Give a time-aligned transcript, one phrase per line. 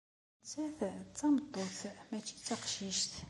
[0.39, 3.13] Nettat d tameṭṭut, mačči d taqcict.